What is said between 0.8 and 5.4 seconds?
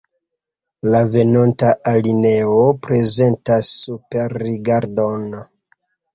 La venonta alineo prezentas superrigardon.